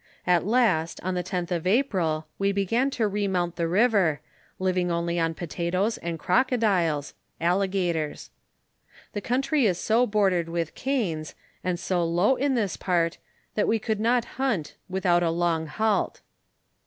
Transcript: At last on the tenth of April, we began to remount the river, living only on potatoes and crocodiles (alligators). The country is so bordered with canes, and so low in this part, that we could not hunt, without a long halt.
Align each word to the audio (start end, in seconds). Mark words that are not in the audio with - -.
At 0.25 0.47
last 0.47 0.99
on 1.03 1.13
the 1.13 1.21
tenth 1.21 1.51
of 1.51 1.67
April, 1.67 2.25
we 2.39 2.51
began 2.51 2.89
to 2.89 3.07
remount 3.07 3.55
the 3.55 3.67
river, 3.67 4.19
living 4.57 4.89
only 4.91 5.19
on 5.19 5.35
potatoes 5.35 5.99
and 5.99 6.17
crocodiles 6.17 7.13
(alligators). 7.39 8.31
The 9.13 9.21
country 9.21 9.67
is 9.67 9.77
so 9.77 10.07
bordered 10.07 10.49
with 10.49 10.73
canes, 10.73 11.35
and 11.63 11.79
so 11.79 12.03
low 12.03 12.35
in 12.35 12.55
this 12.55 12.77
part, 12.77 13.19
that 13.53 13.67
we 13.67 13.77
could 13.77 13.99
not 13.99 14.25
hunt, 14.41 14.75
without 14.89 15.21
a 15.21 15.29
long 15.29 15.67
halt. 15.67 16.21